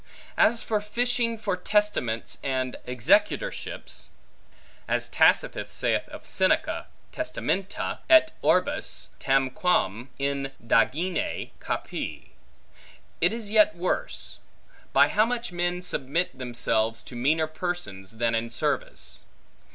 [0.39, 4.07] As for fishing for testaments and executorships
[4.87, 12.33] (as Tacitus saith of Seneca, testamenta et orbos tamquam indagine capi),
[13.21, 14.39] it is yet worse;
[14.91, 19.19] by how much men submit themselves to meaner persons, than in service.